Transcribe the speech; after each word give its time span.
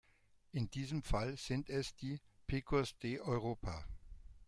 In 0.51 0.67
diesem 0.71 1.03
Fall 1.03 1.37
sind 1.37 1.69
es 1.69 1.95
die 1.95 2.19
Picos 2.47 2.97
de 2.97 3.19
Europa. 3.19 3.85